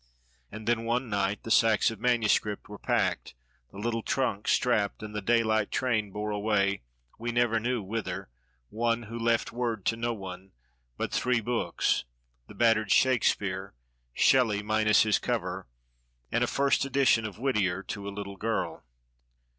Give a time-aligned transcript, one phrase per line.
[0.51, 3.35] And then one night the sacks of manuscript were packed,
[3.71, 6.81] the little trunk strapped, and the daylight train bore away,
[7.19, 8.27] we never knew whither,
[8.69, 10.53] one who left word to no one,
[10.97, 12.03] but three books
[12.47, 13.75] the battered Shakespeare,
[14.11, 15.67] Shelley minus his cover,
[16.31, 18.83] and a first edition of Whittier to a little girl.